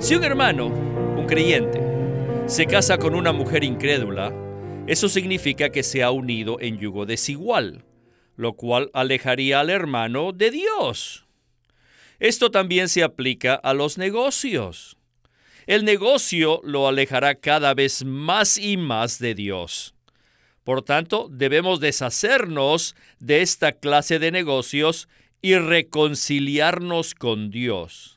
[0.00, 1.80] Si un hermano, un creyente,
[2.46, 4.32] se casa con una mujer incrédula,
[4.86, 7.84] eso significa que se ha unido en yugo desigual,
[8.36, 11.26] lo cual alejaría al hermano de Dios.
[12.20, 14.96] Esto también se aplica a los negocios.
[15.66, 19.96] El negocio lo alejará cada vez más y más de Dios.
[20.62, 25.08] Por tanto, debemos deshacernos de esta clase de negocios
[25.42, 28.16] y reconciliarnos con Dios.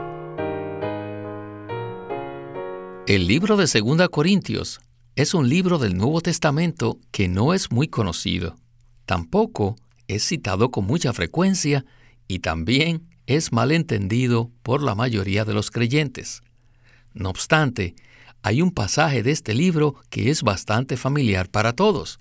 [3.11, 4.79] El libro de 2 Corintios
[5.17, 8.55] es un libro del Nuevo Testamento que no es muy conocido.
[9.05, 9.75] Tampoco
[10.07, 11.83] es citado con mucha frecuencia
[12.29, 16.41] y también es mal entendido por la mayoría de los creyentes.
[17.13, 17.95] No obstante,
[18.43, 22.17] hay un pasaje de este libro que es bastante familiar para todos,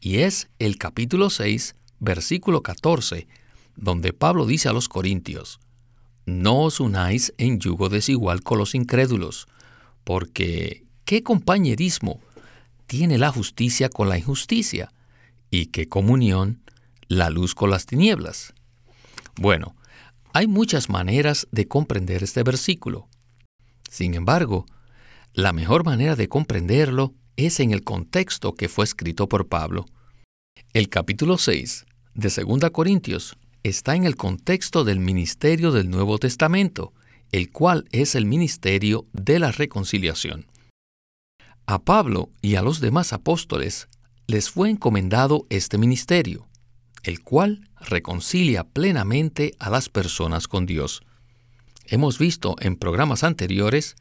[0.00, 3.26] y es el capítulo 6, versículo 14,
[3.74, 5.58] donde Pablo dice a los corintios,
[6.26, 9.48] No os unáis en yugo desigual con los incrédulos,
[10.08, 12.18] porque ¿qué compañerismo
[12.86, 14.90] tiene la justicia con la injusticia?
[15.50, 16.62] ¿Y qué comunión
[17.08, 18.54] la luz con las tinieblas?
[19.36, 19.76] Bueno,
[20.32, 23.06] hay muchas maneras de comprender este versículo.
[23.90, 24.64] Sin embargo,
[25.34, 29.84] la mejor manera de comprenderlo es en el contexto que fue escrito por Pablo.
[30.72, 31.84] El capítulo 6
[32.14, 36.94] de 2 Corintios está en el contexto del ministerio del Nuevo Testamento,
[37.32, 40.46] el cual es el ministerio de la reconciliación.
[41.66, 43.88] A Pablo y a los demás apóstoles
[44.26, 46.46] les fue encomendado este ministerio,
[47.02, 51.02] el cual reconcilia plenamente a las personas con Dios.
[51.86, 53.96] Hemos visto en programas anteriores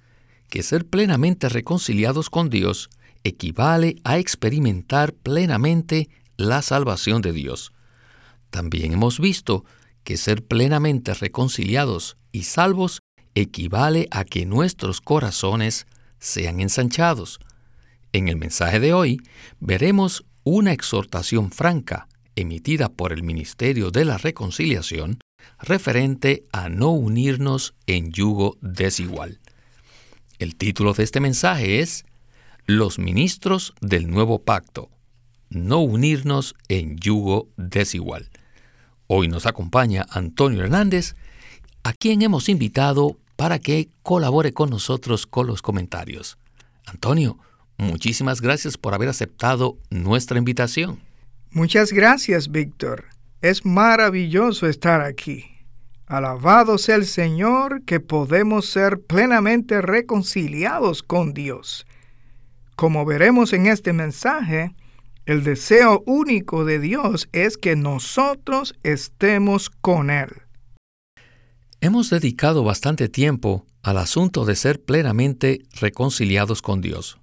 [0.49, 2.89] que ser plenamente reconciliados con Dios
[3.23, 7.73] equivale a experimentar plenamente la salvación de Dios.
[8.49, 9.65] También hemos visto
[10.03, 13.01] que ser plenamente reconciliados y salvos
[13.41, 15.85] equivale a que nuestros corazones
[16.19, 17.39] sean ensanchados.
[18.11, 19.21] En el mensaje de hoy
[19.59, 25.19] veremos una exhortación franca emitida por el Ministerio de la Reconciliación
[25.59, 29.39] referente a no unirnos en yugo desigual.
[30.39, 32.05] El título de este mensaje es
[32.65, 34.89] Los ministros del nuevo pacto,
[35.49, 38.29] no unirnos en yugo desigual.
[39.05, 41.15] Hoy nos acompaña Antonio Hernández,
[41.83, 46.37] a quien hemos invitado para que colabore con nosotros con los comentarios.
[46.85, 47.37] Antonio,
[47.77, 50.99] muchísimas gracias por haber aceptado nuestra invitación.
[51.51, 53.05] Muchas gracias, Víctor.
[53.41, 55.45] Es maravilloso estar aquí.
[56.07, 61.85] Alabado sea el Señor que podemos ser plenamente reconciliados con Dios.
[62.75, 64.73] Como veremos en este mensaje,
[65.25, 70.46] el deseo único de Dios es que nosotros estemos con Él.
[71.79, 77.19] Hemos dedicado bastante tiempo al asunto de ser plenamente reconciliados con Dios.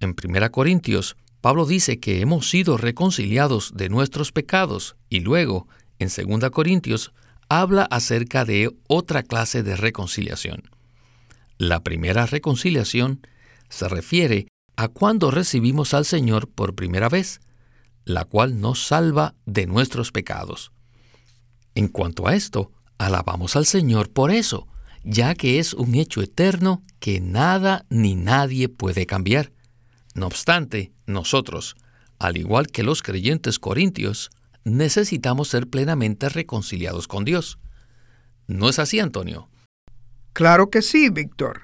[0.00, 5.66] En 1 Corintios, Pablo dice que hemos sido reconciliados de nuestros pecados y luego,
[5.98, 7.12] en 2 Corintios,
[7.48, 10.64] habla acerca de otra clase de reconciliación.
[11.56, 13.26] La primera reconciliación
[13.70, 17.40] se refiere a cuando recibimos al Señor por primera vez,
[18.04, 20.70] la cual nos salva de nuestros pecados.
[21.74, 24.66] En cuanto a esto, alabamos al Señor por eso,
[25.04, 29.52] ya que es un hecho eterno que nada ni nadie puede cambiar.
[30.14, 31.76] No obstante, nosotros,
[32.18, 34.30] al igual que los creyentes corintios,
[34.64, 37.58] necesitamos ser plenamente reconciliados con Dios.
[38.46, 39.48] ¿No es así, Antonio?
[40.32, 41.62] Claro que sí, Víctor.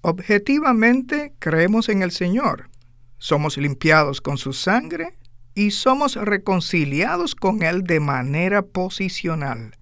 [0.00, 2.70] Objetivamente creemos en el Señor.
[3.18, 5.16] Somos limpiados con su sangre
[5.54, 9.76] y somos reconciliados con Él de manera posicional.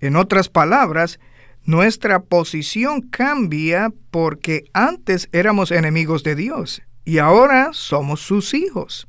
[0.00, 1.18] En otras palabras,
[1.64, 9.08] nuestra posición cambia porque antes éramos enemigos de Dios y ahora somos sus hijos.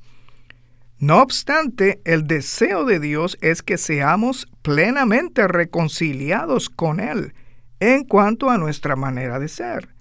[0.97, 7.33] No obstante, el deseo de Dios es que seamos plenamente reconciliados con Él
[7.80, 9.95] en cuanto a nuestra manera de ser.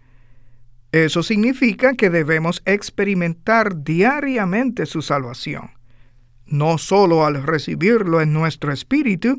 [0.91, 5.71] Eso significa que debemos experimentar diariamente su salvación,
[6.47, 9.39] no solo al recibirlo en nuestro espíritu,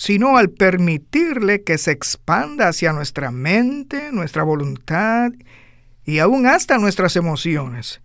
[0.00, 5.30] sino al permitirle que se expanda hacia nuestra mente, nuestra voluntad
[6.06, 8.00] y aún hasta nuestras emociones.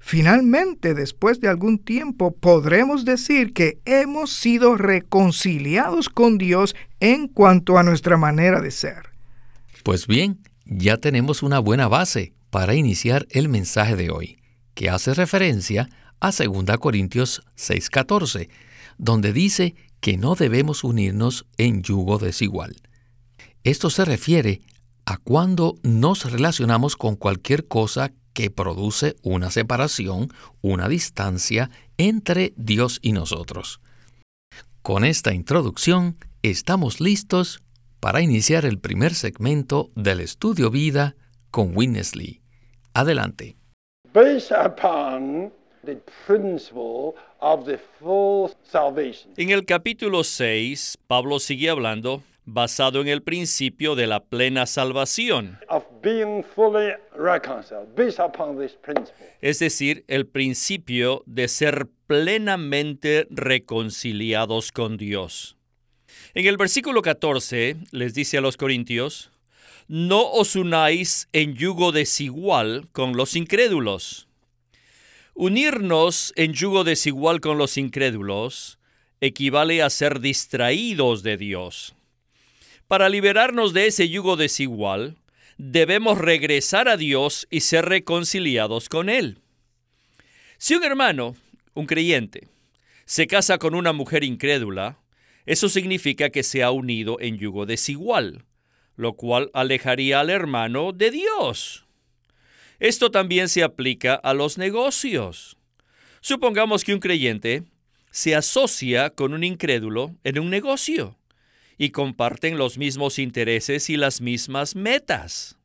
[0.00, 7.78] Finalmente, después de algún tiempo, podremos decir que hemos sido reconciliados con Dios en cuanto
[7.78, 9.10] a nuestra manera de ser.
[9.84, 14.38] Pues bien, ya tenemos una buena base para iniciar el mensaje de hoy,
[14.74, 15.88] que hace referencia
[16.18, 18.48] a 2 Corintios 6:14,
[18.98, 22.74] donde dice que no debemos unirnos en yugo desigual.
[23.62, 24.60] Esto se refiere
[25.06, 30.28] a cuando nos relacionamos con cualquier cosa que produce una separación,
[30.60, 33.80] una distancia entre Dios y nosotros.
[34.82, 37.62] Con esta introducción, estamos listos
[38.00, 41.14] para iniciar el primer segmento del estudio vida
[41.52, 42.40] con Winnesley.
[42.92, 43.56] Adelante.
[49.36, 55.58] En el capítulo 6, Pablo sigue hablando basado en el principio de la plena salvación.
[59.40, 65.56] Es decir, el principio de ser plenamente reconciliados con Dios.
[66.34, 69.30] En el versículo 14 les dice a los corintios,
[69.88, 74.28] no os unáis en yugo desigual con los incrédulos.
[75.44, 78.78] Unirnos en yugo desigual con los incrédulos
[79.20, 81.96] equivale a ser distraídos de Dios.
[82.86, 85.16] Para liberarnos de ese yugo desigual,
[85.58, 89.40] debemos regresar a Dios y ser reconciliados con Él.
[90.58, 91.34] Si un hermano,
[91.74, 92.46] un creyente,
[93.04, 95.00] se casa con una mujer incrédula,
[95.44, 98.44] eso significa que se ha unido en yugo desigual,
[98.94, 101.81] lo cual alejaría al hermano de Dios.
[102.82, 105.56] Esto también se aplica a los negocios.
[106.20, 107.62] Supongamos que un creyente
[108.10, 111.16] se asocia con un incrédulo en un negocio
[111.78, 115.56] y comparten los mismos intereses y las mismas metas.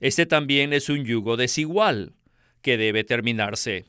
[0.00, 2.12] Este también es un yugo desigual
[2.60, 3.86] que debe terminarse.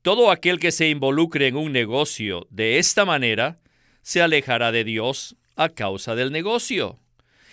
[0.00, 3.58] Todo aquel que se involucre en un negocio de esta manera
[4.00, 6.98] se alejará de Dios a causa del negocio.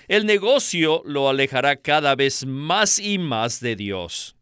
[0.08, 4.36] El negocio lo alejará cada vez más y más de Dios.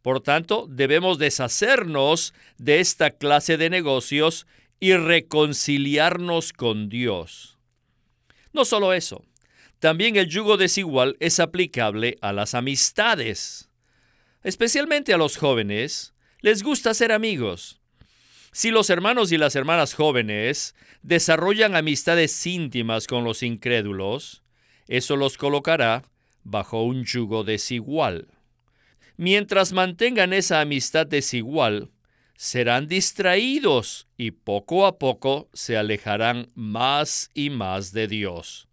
[0.00, 4.46] Por tanto, debemos deshacernos de esta clase de negocios
[4.80, 7.58] y reconciliarnos con Dios.
[8.52, 9.24] No solo eso,
[9.78, 13.68] también el yugo desigual es aplicable a las amistades.
[14.42, 17.80] Especialmente a los jóvenes, les gusta ser amigos.
[18.52, 24.43] Si los hermanos y las hermanas jóvenes desarrollan amistades íntimas con los incrédulos,
[24.88, 26.04] eso los colocará
[26.42, 28.28] bajo un yugo desigual.
[29.16, 31.90] Mientras mantengan esa amistad desigual,
[32.36, 38.68] serán distraídos y poco a poco se alejarán más y más de Dios.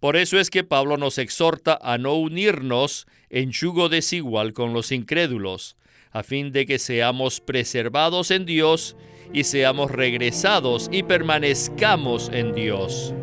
[0.00, 4.90] Por eso es que Pablo nos exhorta a no unirnos en yugo desigual con los
[4.90, 5.76] incrédulos,
[6.10, 8.96] a fin de que seamos preservados en Dios
[9.32, 13.14] y seamos regresados y permanezcamos en Dios.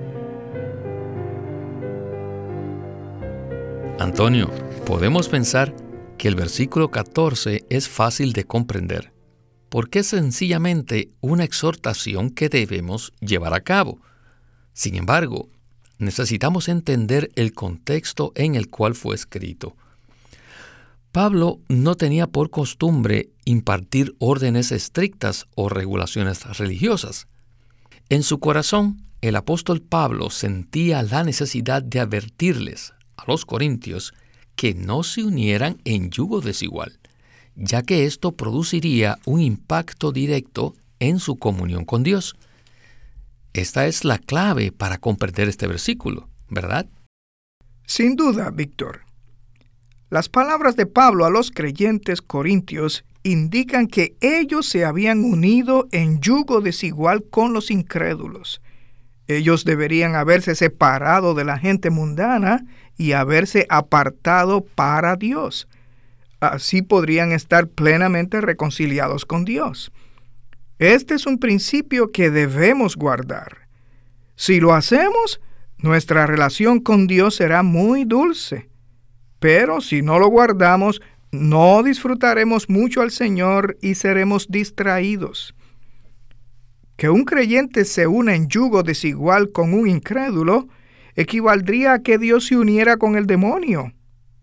[3.99, 4.49] Antonio,
[4.85, 5.75] podemos pensar
[6.17, 9.11] que el versículo 14 es fácil de comprender
[9.69, 13.99] porque es sencillamente una exhortación que debemos llevar a cabo.
[14.73, 15.49] Sin embargo,
[15.99, 19.75] necesitamos entender el contexto en el cual fue escrito.
[21.11, 27.27] Pablo no tenía por costumbre impartir órdenes estrictas o regulaciones religiosas.
[28.09, 34.13] En su corazón, el apóstol Pablo sentía la necesidad de advertirles a los corintios
[34.55, 36.99] que no se unieran en yugo desigual
[37.59, 42.35] ya que esto produciría un impacto directo en su comunión con Dios.
[43.53, 46.87] Esta es la clave para comprender este versículo, ¿verdad?
[47.85, 49.01] Sin duda, Víctor.
[50.09, 56.21] Las palabras de Pablo a los creyentes corintios indican que ellos se habían unido en
[56.21, 58.61] yugo desigual con los incrédulos.
[59.27, 62.65] Ellos deberían haberse separado de la gente mundana
[62.99, 65.69] y haberse apartado para Dios.
[66.41, 69.91] Así podrían estar plenamente reconciliados con Dios.
[70.79, 73.69] Este es un principio que debemos guardar.
[74.35, 75.39] Si lo hacemos,
[75.77, 78.69] nuestra relación con Dios será muy dulce.
[79.39, 81.01] Pero si no lo guardamos,
[81.31, 85.55] no disfrutaremos mucho al Señor y seremos distraídos.
[86.97, 90.67] Que un creyente se una en yugo desigual con un incrédulo
[91.19, 93.91] equivaldría a que Dios se uniera con el demonio.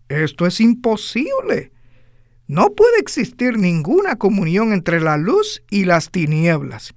[0.08, 1.72] Esto es imposible.
[2.46, 6.94] No puede existir ninguna comunión entre la luz y las tinieblas.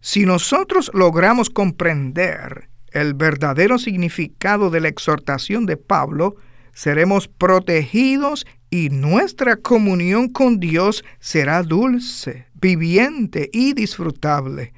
[0.00, 6.36] Si nosotros logramos comprender el verdadero significado de la exhortación de Pablo,
[6.72, 14.72] seremos protegidos y nuestra comunión con Dios será dulce, viviente y disfrutable.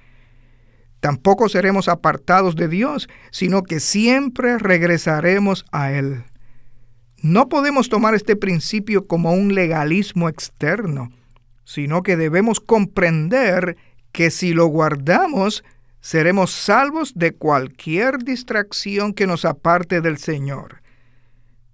[1.03, 6.23] Tampoco seremos apartados de Dios, sino que siempre regresaremos a Él.
[7.21, 11.11] No podemos tomar este principio como un legalismo externo,
[11.65, 13.77] sino que debemos comprender
[14.13, 15.65] que si lo guardamos,
[16.01, 20.83] seremos salvos de cualquier distracción que nos aparte del Señor.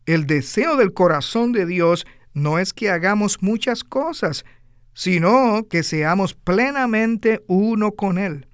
[0.06, 4.46] El deseo del corazón de Dios no es que hagamos muchas cosas,
[4.94, 8.47] sino que seamos plenamente uno con Él.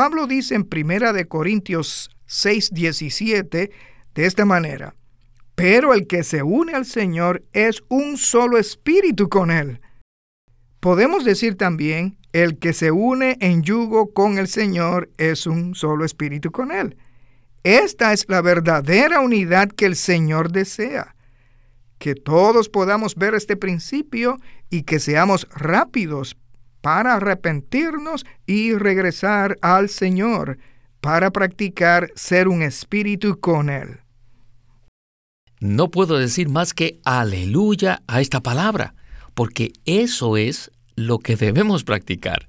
[0.00, 3.70] Pablo dice en Primera de Corintios 6:17
[4.14, 4.94] de esta manera:
[5.54, 9.82] Pero el que se une al Señor es un solo espíritu con Él.
[10.80, 16.06] Podemos decir también el que se une en yugo con el Señor es un solo
[16.06, 16.96] espíritu con Él.
[17.62, 21.14] Esta es la verdadera unidad que el Señor desea.
[21.98, 24.38] Que todos podamos ver este principio
[24.70, 26.38] y que seamos rápidos
[26.80, 30.58] para arrepentirnos y regresar al Señor,
[31.00, 34.00] para practicar ser un espíritu con Él.
[35.60, 38.94] No puedo decir más que aleluya a esta palabra,
[39.34, 42.48] porque eso es lo que debemos practicar.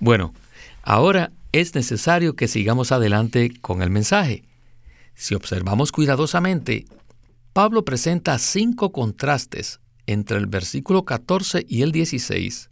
[0.00, 0.34] Bueno,
[0.82, 4.42] ahora es necesario que sigamos adelante con el mensaje.
[5.14, 6.84] Si observamos cuidadosamente,
[7.52, 12.70] Pablo presenta cinco contrastes entre el versículo 14 y el 16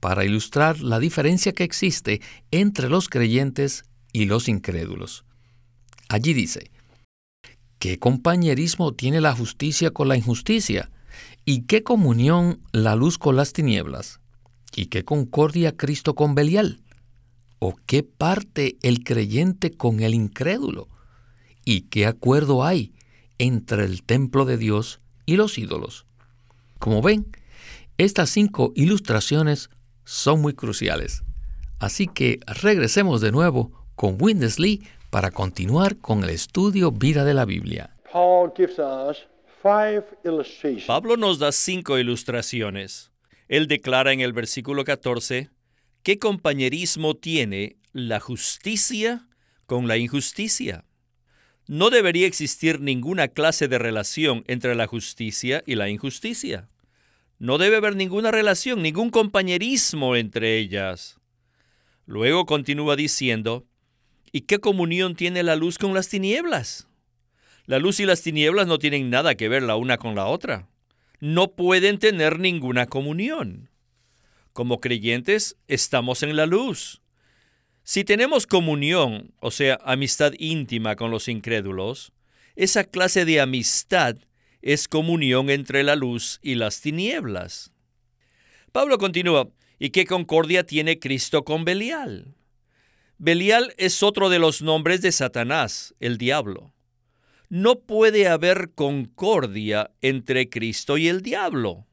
[0.00, 5.24] para ilustrar la diferencia que existe entre los creyentes y los incrédulos.
[6.08, 6.70] Allí dice,
[7.78, 10.90] ¿qué compañerismo tiene la justicia con la injusticia?
[11.44, 14.20] ¿Y qué comunión la luz con las tinieblas?
[14.74, 16.80] ¿Y qué concordia Cristo con Belial?
[17.58, 20.88] ¿O qué parte el creyente con el incrédulo?
[21.64, 22.92] ¿Y qué acuerdo hay
[23.38, 26.06] entre el templo de Dios y los ídolos?
[26.78, 27.26] Como ven,
[27.98, 29.68] estas cinco ilustraciones
[30.10, 31.22] son muy cruciales.
[31.78, 37.44] Así que regresemos de nuevo con Windesley para continuar con el estudio Vida de la
[37.44, 37.96] Biblia.
[40.88, 43.12] Pablo nos da cinco ilustraciones.
[43.46, 45.50] Él declara en el versículo 14,
[46.02, 49.28] ¿qué compañerismo tiene la justicia
[49.66, 50.84] con la injusticia?
[51.68, 56.68] No debería existir ninguna clase de relación entre la justicia y la injusticia.
[57.40, 61.18] No debe haber ninguna relación, ningún compañerismo entre ellas.
[62.06, 63.66] Luego continúa diciendo,
[64.30, 66.86] ¿y qué comunión tiene la luz con las tinieblas?
[67.66, 70.70] La luz y las tinieblas no tienen nada que ver la una con la otra
[71.20, 73.68] no pueden tener ninguna comunión.
[74.52, 77.02] Como creyentes estamos en la luz.
[77.84, 82.12] Si tenemos comunión, o sea, amistad íntima con los incrédulos,
[82.56, 84.16] esa clase de amistad
[84.62, 87.72] es comunión entre la luz y las tinieblas.
[88.72, 89.48] Pablo continúa,
[89.78, 92.34] ¿y qué concordia tiene Cristo con Belial?
[93.18, 96.72] Belial es otro de los nombres de Satanás, el diablo
[97.50, 101.84] no puede haber concordia entre Cristo y el diablo.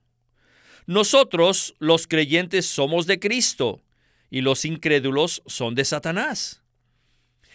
[0.85, 3.81] Nosotros, los creyentes, somos de Cristo
[4.29, 6.61] y los incrédulos son de Satanás.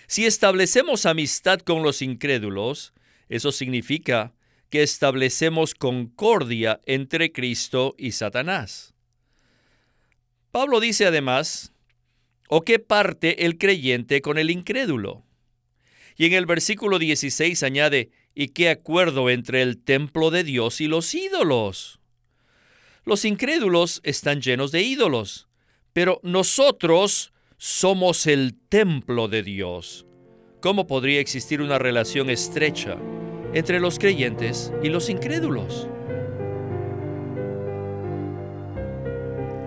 [0.09, 2.93] Si establecemos amistad con los incrédulos,
[3.29, 4.35] eso significa
[4.73, 8.95] que establecemos concordia entre Cristo y Satanás.
[10.51, 11.75] Pablo dice además,
[12.49, 15.27] ¿o qué parte el creyente con el incrédulo?
[16.17, 20.89] Y en el versículo 16 añade, ¿y qué acuerdo entre el templo de Dios y
[20.89, 22.01] los ídolos?
[23.05, 25.49] Los incrédulos están llenos de ídolos,
[25.93, 30.07] pero nosotros somos el templo de Dios.
[30.63, 32.97] ¿Cómo podría existir una relación estrecha
[33.55, 35.89] entre los creyentes y los incrédulos?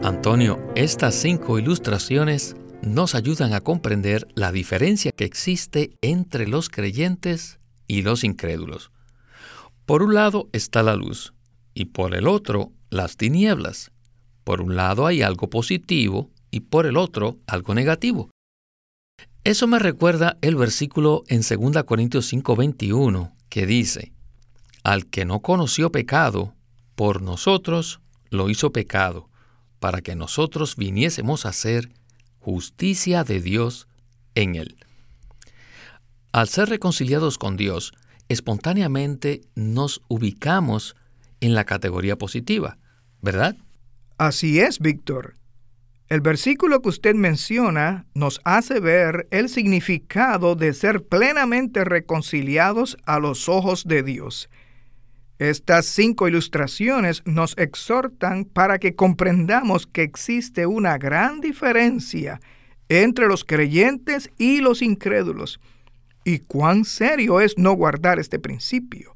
[0.04, 7.60] Antonio, estas cinco ilustraciones nos ayudan a comprender la diferencia que existe entre los creyentes
[7.88, 8.92] y los incrédulos.
[9.86, 11.34] Por un lado está la luz
[11.74, 13.92] y por el otro las tinieblas.
[14.44, 18.30] Por un lado hay algo positivo y por el otro algo negativo.
[19.44, 24.14] Eso me recuerda el versículo en 2 Corintios 5:21 que dice,
[24.84, 26.54] Al que no conoció pecado,
[26.96, 28.00] por nosotros
[28.30, 29.30] lo hizo pecado,
[29.80, 31.92] para que nosotros viniésemos a ser
[32.40, 33.88] justicia de Dios
[34.36, 34.78] en él.
[36.32, 37.94] Al ser reconciliados con Dios,
[38.30, 40.96] espontáneamente nos ubicamos
[41.40, 42.78] en la categoría positiva,
[43.22, 43.56] ¿verdad?
[44.18, 45.36] Así es, Víctor.
[46.08, 53.20] El versículo que usted menciona nos hace ver el significado de ser plenamente reconciliados a
[53.20, 54.50] los ojos de Dios.
[55.40, 62.40] Estas cinco ilustraciones nos exhortan para que comprendamos que existe una gran diferencia
[62.88, 65.60] entre los creyentes y los incrédulos,
[66.24, 69.16] y cuán serio es no guardar este principio.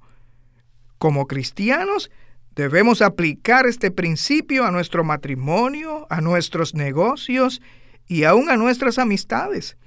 [0.97, 2.09] Como cristianos,
[2.59, 7.61] debemos aplicar este principio a nuestro matrimonio, a nuestros negocios
[8.05, 9.77] y aún a nuestras amistades.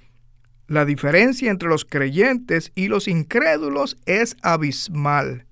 [0.68, 5.44] La diferencia entre los creyentes y los incrédulos es abismal.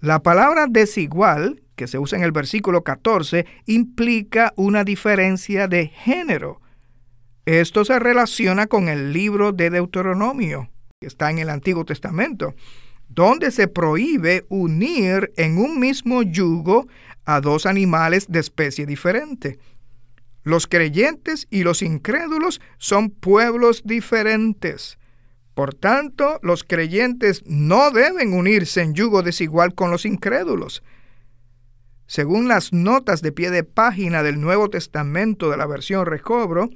[0.00, 6.60] La palabra desigual, que se usa en el versículo 14, implica una diferencia de género.
[7.46, 10.68] Esto se relaciona con el libro de Deuteronomio,
[11.00, 12.54] que está en el Antiguo Testamento,
[13.14, 16.88] donde se prohíbe unir en un mismo yugo
[17.24, 19.58] a dos animales de especie diferente.
[20.42, 24.98] Los creyentes y los incrédulos son pueblos diferentes.
[25.54, 30.82] Por tanto, los creyentes no deben unirse en yugo desigual con los incrédulos.
[32.06, 36.68] Según las notas de pie de página del Nuevo Testamento de la versión Recobro,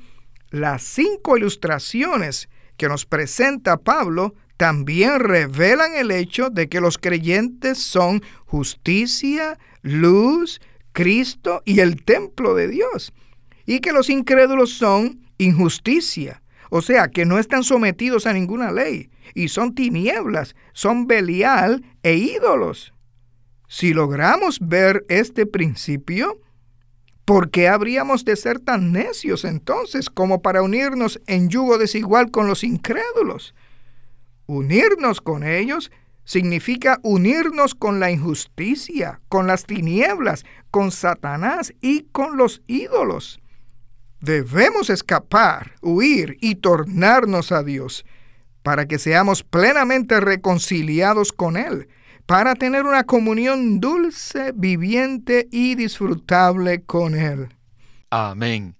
[0.51, 7.79] las cinco ilustraciones que nos presenta Pablo también revelan el hecho de que los creyentes
[7.79, 10.61] son justicia, luz,
[10.93, 13.13] Cristo y el templo de Dios,
[13.67, 19.11] y que los incrédulos son injusticia, o sea, que no están sometidos a ninguna ley
[19.33, 22.93] y son tinieblas, son Belial e ídolos.
[23.69, 26.41] Si logramos ver este principio,
[27.25, 32.49] ¿por qué habríamos de ser tan necios entonces como para unirnos en yugo desigual con
[32.49, 33.55] los incrédulos?
[34.49, 35.93] Unirnos con ellos
[36.25, 43.41] significa unirnos con la injusticia, con las tinieblas, con Satanás y con los ídolos.
[44.21, 48.07] Debemos escapar, huir y tornarnos a Dios
[48.63, 51.87] para que seamos plenamente reconciliados con Él,
[52.25, 57.49] para tener una comunión dulce, viviente y disfrutable con Él.
[58.09, 58.77] Amén.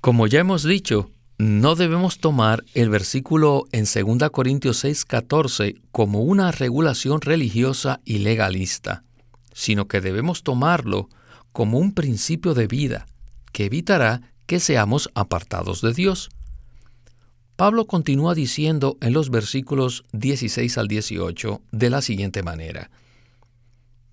[0.00, 6.50] Como ya hemos dicho, no debemos tomar el versículo en 2 Corintios 6:14 como una
[6.50, 9.04] regulación religiosa y legalista,
[9.52, 11.08] sino que debemos tomarlo
[11.52, 13.06] como un principio de vida
[13.52, 16.30] que evitará que seamos apartados de Dios.
[17.56, 22.90] Pablo continúa diciendo en los versículos 16 al 18 de la siguiente manera,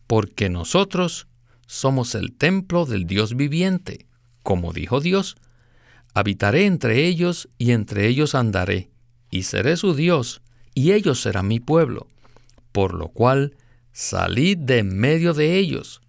[0.07, 1.27] Porque nosotros
[1.67, 4.05] somos el templo del Dios viviente,
[4.43, 5.37] como dijo Dios,
[6.13, 8.89] habitaré entre ellos y entre ellos andaré,
[9.29, 10.41] y seré su Dios,
[10.75, 12.07] y ellos serán mi pueblo,
[12.71, 13.55] por lo cual
[13.91, 16.01] salid de en medio de ellos,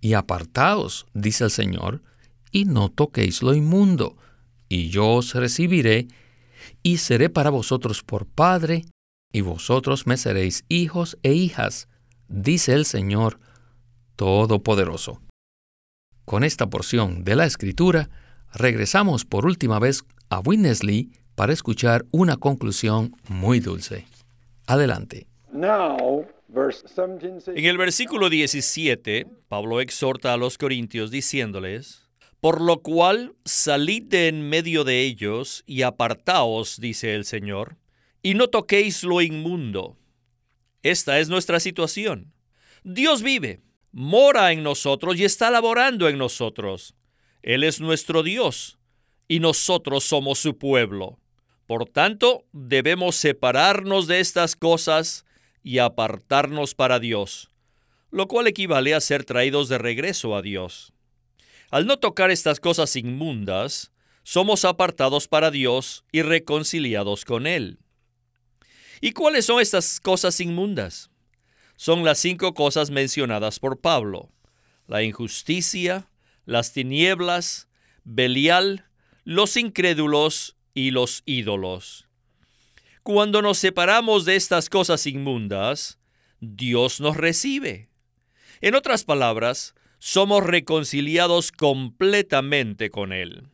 [0.00, 2.02] y apartaos, dice el Señor,
[2.50, 4.16] y no toquéis lo inmundo,
[4.68, 6.08] y yo os recibiré,
[6.82, 8.84] y seré para vosotros por Padre,
[9.32, 11.88] y vosotros me seréis hijos e hijas,
[12.28, 13.40] dice el Señor
[14.16, 15.20] Todopoderoso.
[16.24, 18.10] Con esta porción de la Escritura,
[18.54, 24.06] regresamos por última vez a Winnesley para escuchar una conclusión muy dulce.
[24.66, 25.26] Adelante.
[27.54, 32.08] En el versículo 17, Pablo exhorta a los corintios diciéndoles,
[32.40, 37.76] por lo cual salid de en medio de ellos y apartaos, dice el Señor,
[38.22, 39.96] y no toquéis lo inmundo.
[40.82, 42.32] Esta es nuestra situación.
[42.82, 43.60] Dios vive,
[43.92, 46.94] mora en nosotros y está laborando en nosotros.
[47.42, 48.78] Él es nuestro Dios
[49.28, 51.18] y nosotros somos su pueblo.
[51.66, 55.24] Por tanto, debemos separarnos de estas cosas
[55.62, 57.50] y apartarnos para Dios,
[58.10, 60.92] lo cual equivale a ser traídos de regreso a Dios.
[61.70, 67.78] Al no tocar estas cosas inmundas, somos apartados para Dios y reconciliados con Él.
[69.00, 71.10] ¿Y cuáles son estas cosas inmundas?
[71.76, 74.30] Son las cinco cosas mencionadas por Pablo.
[74.86, 76.08] La injusticia,
[76.44, 77.68] las tinieblas,
[78.04, 78.86] Belial,
[79.24, 82.08] los incrédulos y los ídolos.
[83.02, 85.98] Cuando nos separamos de estas cosas inmundas,
[86.40, 87.88] Dios nos recibe.
[88.60, 93.48] En otras palabras, somos reconciliados completamente con Él.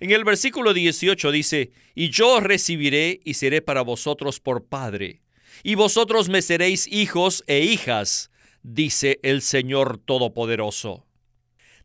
[0.00, 5.22] En el versículo 18 dice, Y yo os recibiré y seré para vosotros por Padre,
[5.64, 8.30] y vosotros me seréis hijos e hijas,
[8.62, 11.07] dice el Señor Todopoderoso.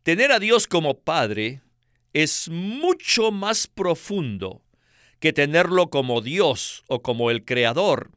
[0.04, 1.62] Tener a Dios como Padre
[2.12, 4.62] es mucho más profundo
[5.22, 8.12] que tenerlo como Dios o como el Creador.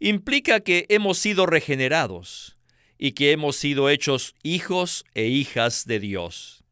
[0.00, 2.58] Implica que hemos sido regenerados
[2.98, 6.62] y que hemos sido hechos hijos e hijas de Dios.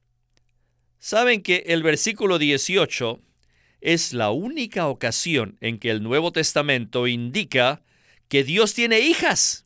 [0.99, 3.23] Saben que el versículo 18
[3.81, 7.83] es la única ocasión en que el Nuevo Testamento indica
[8.29, 9.64] que Dios tiene hijas.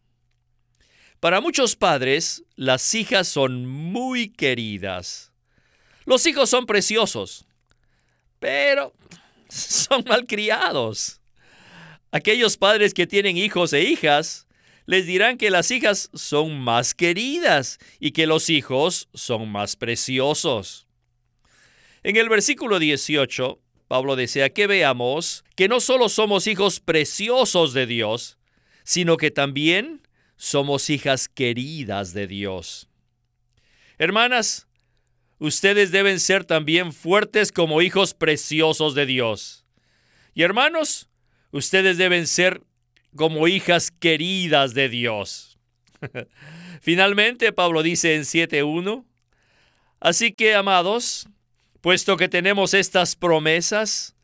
[1.20, 5.32] Para muchos padres, las hijas son muy queridas.
[6.04, 7.44] Los hijos son preciosos,
[8.38, 8.94] pero
[9.48, 11.20] son malcriados.
[12.12, 14.46] Aquellos padres que tienen hijos e hijas
[14.86, 20.86] les dirán que las hijas son más queridas y que los hijos son más preciosos.
[22.04, 27.86] En el versículo 18, Pablo desea que veamos que no solo somos hijos preciosos de
[27.86, 28.38] Dios,
[28.84, 30.00] sino que también
[30.38, 32.88] somos hijas queridas de Dios.
[33.98, 34.66] Hermanas,
[35.38, 39.66] ustedes deben ser también fuertes como hijos preciosos de Dios.
[40.32, 41.10] Y hermanos,
[41.50, 42.62] ustedes deben ser
[43.14, 45.58] como hijas queridas de Dios.
[46.80, 49.04] Finalmente, Pablo dice en 7.1,
[50.00, 51.28] Así que, amados,
[51.80, 54.16] Puesto que tenemos estas promesas,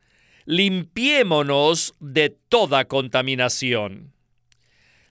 [0.44, 4.13] limpiémonos de toda contaminación.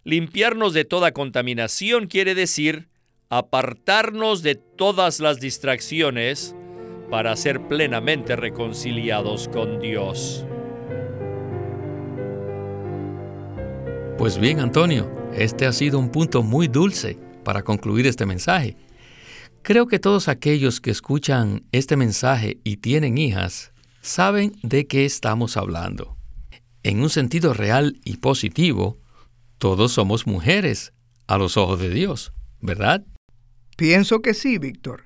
[0.05, 2.89] Limpiarnos de toda contaminación quiere decir
[3.29, 6.55] apartarnos de todas las distracciones
[7.09, 10.45] para ser plenamente reconciliados con Dios.
[14.17, 18.75] Pues bien, Antonio, este ha sido un punto muy dulce para concluir este mensaje.
[19.61, 25.55] Creo que todos aquellos que escuchan este mensaje y tienen hijas saben de qué estamos
[25.55, 26.17] hablando.
[26.83, 28.97] En un sentido real y positivo,
[29.63, 30.91] todos somos mujeres
[31.25, 33.05] a los ojos de Dios, ¿verdad?
[33.77, 35.05] Pienso que sí, Víctor.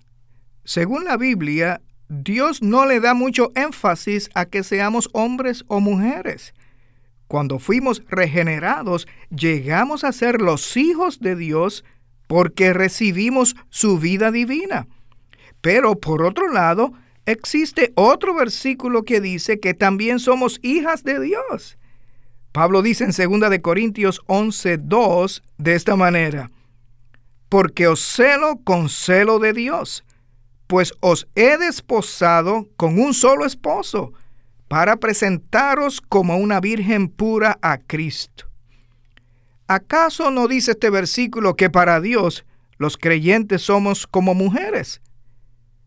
[0.64, 6.56] Según la Biblia, Dios no le da mucho énfasis a que seamos hombres o mujeres.
[7.28, 11.86] Cuando fuimos regenerados, llegamos a ser los hijos de Dios
[12.26, 14.88] porque recibimos su vida divina.
[15.62, 16.94] Pero por otro lado,
[17.28, 21.78] existe otro versículo que dice que también somos hijas de Dios.
[22.58, 26.50] Pablo dice en 2 de Corintios 11:2 de esta manera:
[27.50, 30.04] Porque os celo con celo de Dios,
[30.66, 34.12] pues os he desposado con un solo esposo,
[34.68, 38.48] para presentaros como una virgen pura a Cristo.
[39.68, 42.44] ¿Acaso no dice este versículo que para Dios
[42.80, 45.00] los creyentes somos como mujeres?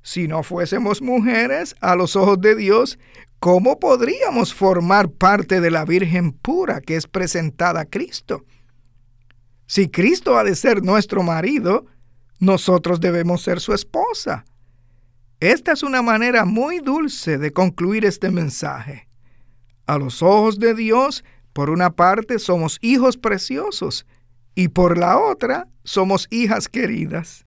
[0.02, 2.98] Si no fuésemos mujeres a los ojos de Dios,
[3.38, 8.44] ¿cómo podríamos formar parte de la Virgen pura que es presentada a Cristo?
[9.66, 11.86] Si Cristo ha de ser nuestro marido,
[12.38, 14.44] nosotros debemos ser su esposa.
[15.38, 19.08] Esta es una manera muy dulce de concluir este mensaje.
[19.86, 24.06] A los ojos de Dios, por una parte somos hijos preciosos
[24.54, 27.46] y por la otra somos hijas queridas.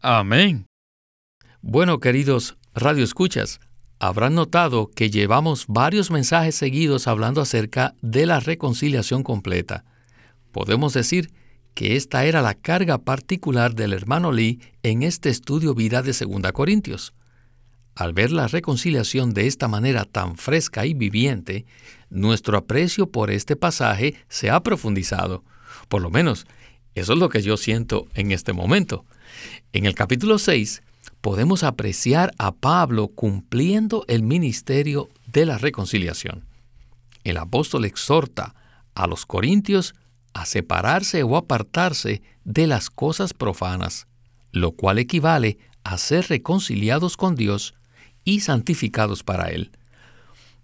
[0.00, 0.66] Amén.
[1.66, 3.58] Bueno, queridos radioescuchas,
[3.98, 9.82] habrán notado que llevamos varios mensajes seguidos hablando acerca de la reconciliación completa.
[10.52, 11.32] Podemos decir
[11.72, 16.52] que esta era la carga particular del hermano Lee en este estudio vida de 2
[16.52, 17.14] Corintios.
[17.94, 21.64] Al ver la reconciliación de esta manera tan fresca y viviente,
[22.10, 25.44] nuestro aprecio por este pasaje se ha profundizado.
[25.88, 26.46] Por lo menos,
[26.94, 29.06] eso es lo que yo siento en este momento.
[29.72, 30.82] En el capítulo 6
[31.24, 36.44] podemos apreciar a Pablo cumpliendo el ministerio de la reconciliación.
[37.24, 38.54] El apóstol exhorta
[38.94, 39.94] a los corintios
[40.34, 44.06] a separarse o apartarse de las cosas profanas,
[44.52, 47.72] lo cual equivale a ser reconciliados con Dios
[48.24, 49.70] y santificados para Él.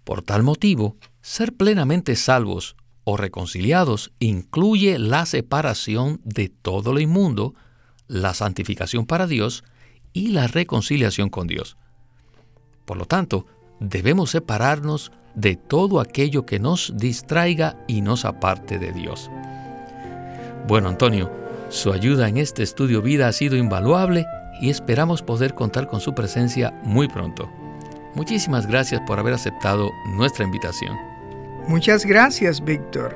[0.03, 7.55] Por tal motivo, ser plenamente salvos o reconciliados incluye la separación de todo lo inmundo,
[8.05, 9.63] la santificación para Dios
[10.13, 11.77] y la reconciliación con Dios.
[12.85, 13.45] Por lo tanto,
[13.79, 19.29] debemos separarnos de todo aquello que nos distraiga y nos aparte de Dios.
[20.67, 21.31] Bueno, Antonio,
[21.69, 24.25] su ayuda en este estudio vida ha sido invaluable
[24.61, 27.49] y esperamos poder contar con su presencia muy pronto.
[28.13, 30.97] Muchísimas gracias por haber aceptado nuestra invitación.
[31.67, 33.15] Muchas gracias, Víctor.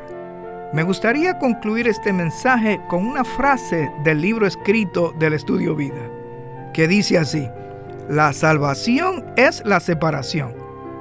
[0.74, 6.10] Me gustaría concluir este mensaje con una frase del libro escrito del estudio vida,
[6.76, 7.48] que dice así,
[8.10, 10.54] la salvación es la separación,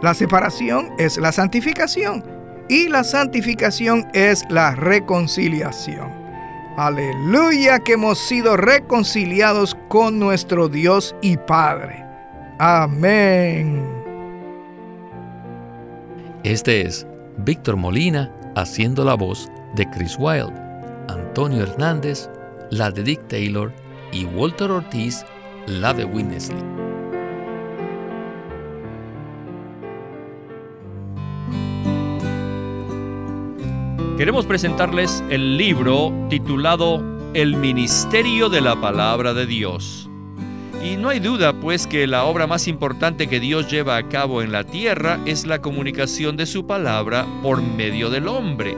[0.03, 2.25] la separación es la santificación
[2.69, 6.13] y la santificación es la reconciliación.
[6.77, 12.07] Aleluya que hemos sido reconciliados con nuestro Dios y Padre.
[12.61, 13.85] Amén.
[16.45, 17.05] Este es
[17.39, 20.55] Víctor Molina haciendo la voz de Chris Wilde,
[21.09, 22.31] Antonio Hernández,
[22.71, 23.73] la de Dick Taylor
[24.13, 25.25] y Walter Ortiz,
[25.67, 26.63] la de Winnesley.
[34.17, 37.03] Queremos presentarles el libro titulado
[37.35, 40.09] El Ministerio de la Palabra de Dios.
[40.85, 44.43] Y no hay duda, pues, que la obra más importante que Dios lleva a cabo
[44.43, 48.77] en la tierra es la comunicación de su palabra por medio del hombre.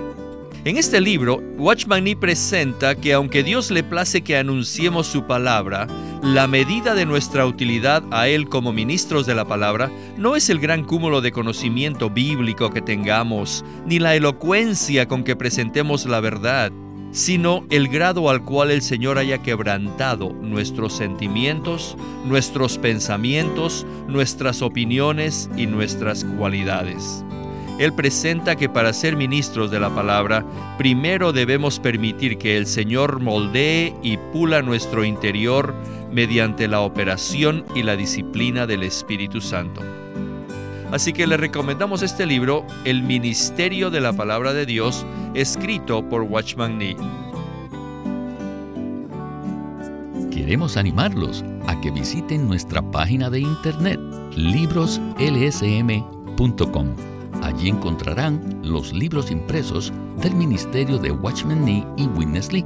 [0.66, 5.87] En este libro, Watchman Nee presenta que aunque Dios le place que anunciemos su palabra,
[6.34, 10.58] la medida de nuestra utilidad a Él como ministros de la palabra no es el
[10.58, 16.72] gran cúmulo de conocimiento bíblico que tengamos, ni la elocuencia con que presentemos la verdad,
[17.12, 25.48] sino el grado al cual el Señor haya quebrantado nuestros sentimientos, nuestros pensamientos, nuestras opiniones
[25.56, 27.24] y nuestras cualidades.
[27.78, 30.46] Él presenta que para ser ministros de la palabra,
[30.78, 35.74] primero debemos permitir que el Señor moldee y pula nuestro interior
[36.10, 39.82] mediante la operación y la disciplina del Espíritu Santo.
[40.92, 46.22] Así que le recomendamos este libro, El Ministerio de la Palabra de Dios, escrito por
[46.22, 46.96] Watchman Nee.
[50.30, 53.98] Queremos animarlos a que visiten nuestra página de internet
[54.36, 62.64] libroslsm.com Allí encontrarán los libros impresos del Ministerio de Watchman Nee y Witness Lee,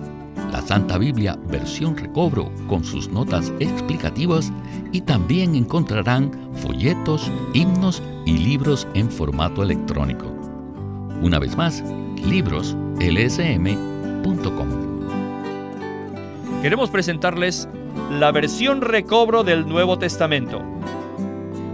[0.51, 4.53] la Santa Biblia versión recobro con sus notas explicativas
[4.93, 10.27] y también encontrarán folletos, himnos y libros en formato electrónico.
[11.23, 11.85] Una vez más,
[12.25, 14.69] libroslsm.com.
[16.63, 17.69] Queremos presentarles
[18.11, 20.63] la versión recobro del Nuevo Testamento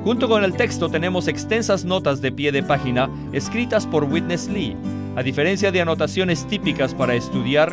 [0.06, 4.76] Junto con el texto tenemos extensas notas de pie de página escritas por Witness Lee,
[5.16, 7.72] a diferencia de anotaciones típicas para estudiar